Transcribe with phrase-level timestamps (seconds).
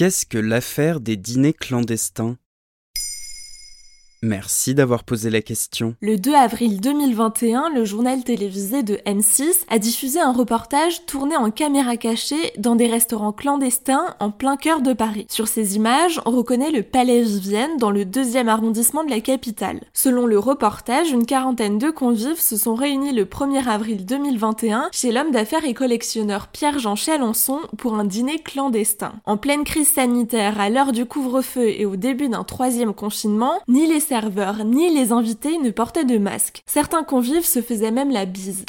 [0.00, 2.38] Qu'est-ce que l'affaire des dîners clandestins?
[4.22, 5.94] Merci d'avoir posé la question.
[6.02, 11.50] Le 2 avril 2021, le journal télévisé de M6 a diffusé un reportage tourné en
[11.50, 15.24] caméra cachée dans des restaurants clandestins en plein cœur de Paris.
[15.30, 19.80] Sur ces images, on reconnaît le Palais Vivienne dans le deuxième arrondissement de la capitale.
[19.94, 25.12] Selon le reportage, une quarantaine de convives se sont réunis le 1er avril 2021 chez
[25.12, 29.14] l'homme d'affaires et collectionneur Pierre-Jean Chalençon pour un dîner clandestin.
[29.24, 33.86] En pleine crise sanitaire, à l'heure du couvre-feu et au début d'un troisième confinement, ni
[33.86, 34.09] les
[34.64, 36.62] ni les invités ne portaient de masque.
[36.66, 38.64] Certains convives se faisaient même la bise.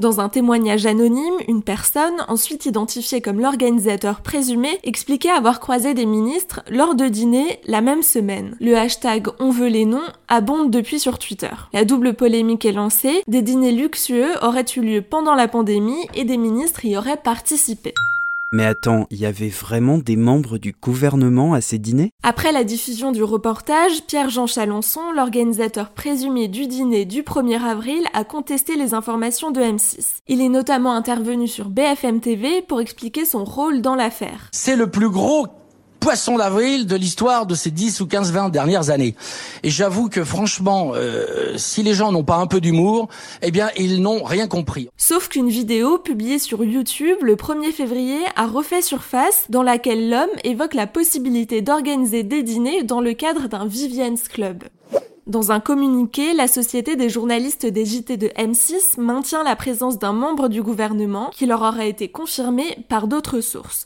[0.00, 6.06] Dans un témoignage anonyme, une personne, ensuite identifiée comme l'organisateur présumé, expliquait avoir croisé des
[6.06, 8.56] ministres lors de dîners la même semaine.
[8.60, 11.50] Le hashtag On veut les noms abonde depuis sur Twitter.
[11.72, 16.24] La double polémique est lancée, des dîners luxueux auraient eu lieu pendant la pandémie et
[16.24, 17.92] des ministres y auraient participé.
[18.50, 22.12] Mais attends, il y avait vraiment des membres du gouvernement à ces dîners?
[22.22, 28.24] Après la diffusion du reportage, Pierre-Jean Chalençon, l'organisateur présumé du dîner du 1er avril, a
[28.24, 30.20] contesté les informations de M6.
[30.28, 34.48] Il est notamment intervenu sur BFM TV pour expliquer son rôle dans l'affaire.
[34.52, 35.46] C'est le plus gros
[36.00, 39.14] poisson d'avril de l'histoire de ces 10 ou 15, 20 dernières années.
[39.62, 43.08] Et j'avoue que franchement, euh, si les gens n'ont pas un peu d'humour,
[43.42, 44.88] eh bien, ils n'ont rien compris.
[44.96, 50.28] Sauf qu'une vidéo publiée sur YouTube le 1er février a refait surface dans laquelle l'homme
[50.44, 54.64] évoque la possibilité d'organiser des dîners dans le cadre d'un Vivienne's Club.
[55.28, 60.14] Dans un communiqué, la Société des journalistes des JT de M6 maintient la présence d'un
[60.14, 63.84] membre du gouvernement qui leur aurait été confirmé par d'autres sources.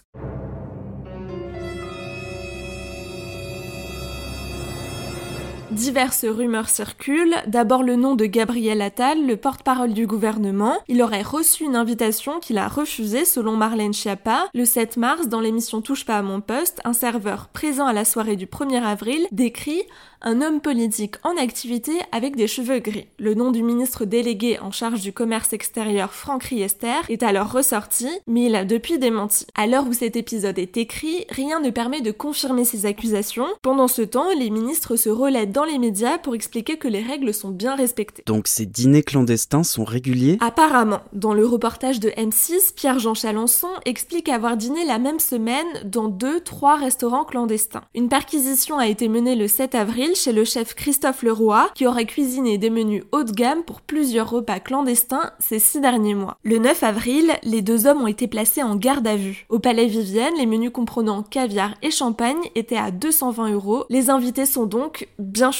[5.73, 7.35] Diverses rumeurs circulent.
[7.47, 10.77] D'abord le nom de Gabriel Attal, le porte-parole du gouvernement.
[10.87, 14.51] Il aurait reçu une invitation qu'il a refusée selon Marlène Schiappa.
[14.53, 18.05] Le 7 mars, dans l'émission Touche pas à mon poste, un serveur présent à la
[18.05, 19.83] soirée du 1er avril décrit
[20.23, 23.09] un homme politique en activité avec des cheveux gris.
[23.19, 28.09] Le nom du ministre délégué en charge du commerce extérieur, Franck Riester, est alors ressorti,
[28.27, 29.47] mais il a depuis démenti.
[29.57, 33.49] À l'heure où cet épisode est écrit, rien ne permet de confirmer ces accusations.
[33.63, 37.33] Pendant ce temps, les ministres se relaient dans les médias pour expliquer que les règles
[37.35, 38.23] sont bien respectées.
[38.27, 40.39] Donc ces dîners clandestins sont réguliers?
[40.41, 46.09] Apparemment, dans le reportage de M6, Pierre-Jean Chalençon explique avoir dîné la même semaine dans
[46.09, 47.83] deux, trois restaurants clandestins.
[47.95, 52.07] Une perquisition a été menée le 7 avril chez le chef Christophe Leroy, qui aurait
[52.07, 56.39] cuisiné des menus haut de gamme pour plusieurs repas clandestins ces six derniers mois.
[56.43, 59.47] Le 9 avril, les deux hommes ont été placés en garde à vue.
[59.49, 63.85] Au Palais Vivienne, les menus comprenant caviar et champagne étaient à 220 euros.
[63.91, 65.52] Les invités sont donc bien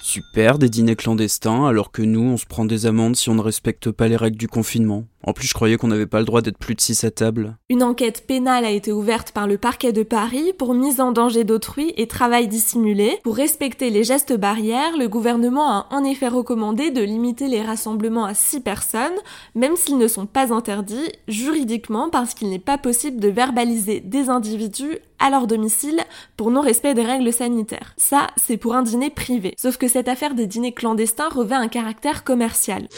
[0.00, 3.40] Super, des dîners clandestins, alors que nous, on se prend des amendes si on ne
[3.40, 5.04] respecte pas les règles du confinement.
[5.24, 7.56] En plus, je croyais qu'on n'avait pas le droit d'être plus de 6 à table.
[7.68, 11.44] Une enquête pénale a été ouverte par le parquet de Paris pour mise en danger
[11.44, 13.18] d'autrui et travail dissimulé.
[13.22, 18.24] Pour respecter les gestes barrières, le gouvernement a en effet recommandé de limiter les rassemblements
[18.24, 19.12] à 6 personnes,
[19.54, 24.28] même s'ils ne sont pas interdits juridiquement parce qu'il n'est pas possible de verbaliser des
[24.28, 26.00] individus à leur domicile
[26.36, 27.94] pour non-respect des règles sanitaires.
[27.96, 29.54] Ça, c'est pour un dîner privé.
[29.56, 32.88] Sauf que cette affaire des dîners clandestins revêt un caractère commercial.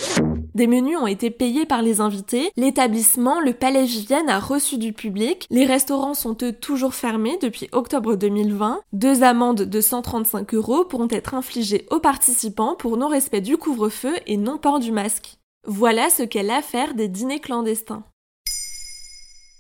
[0.54, 4.92] Des menus ont été payés par les invités, l'établissement, le Palais Vivienne a reçu du
[4.92, 10.84] public, les restaurants sont eux toujours fermés depuis octobre 2020, deux amendes de 135 euros
[10.84, 15.38] pourront être infligées aux participants pour non-respect du couvre-feu et non-port du masque.
[15.66, 18.04] Voilà ce qu'est l'affaire des dîners clandestins.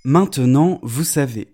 [0.04, 1.53] Maintenant, vous savez